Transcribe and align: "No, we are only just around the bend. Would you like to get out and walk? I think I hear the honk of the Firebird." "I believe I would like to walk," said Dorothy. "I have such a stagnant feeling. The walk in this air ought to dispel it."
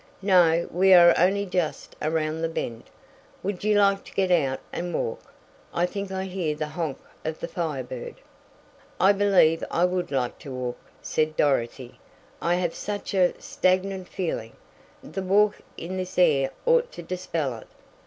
"No, 0.23 0.67
we 0.71 0.95
are 0.95 1.13
only 1.15 1.45
just 1.45 1.95
around 2.01 2.41
the 2.41 2.49
bend. 2.49 2.85
Would 3.43 3.63
you 3.63 3.75
like 3.77 4.03
to 4.05 4.13
get 4.13 4.31
out 4.31 4.59
and 4.73 4.91
walk? 4.95 5.31
I 5.75 5.85
think 5.85 6.11
I 6.11 6.23
hear 6.23 6.55
the 6.55 6.69
honk 6.69 6.97
of 7.23 7.39
the 7.39 7.47
Firebird." 7.47 8.15
"I 8.99 9.11
believe 9.11 9.63
I 9.69 9.85
would 9.85 10.09
like 10.09 10.39
to 10.39 10.49
walk," 10.51 10.79
said 11.03 11.37
Dorothy. 11.37 11.99
"I 12.41 12.55
have 12.55 12.73
such 12.73 13.13
a 13.13 13.39
stagnant 13.39 14.07
feeling. 14.07 14.53
The 15.03 15.21
walk 15.21 15.57
in 15.77 15.97
this 15.97 16.17
air 16.17 16.49
ought 16.65 16.91
to 16.93 17.03
dispel 17.03 17.55
it." 17.57 17.67